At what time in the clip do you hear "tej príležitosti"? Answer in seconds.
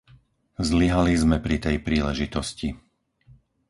1.65-2.69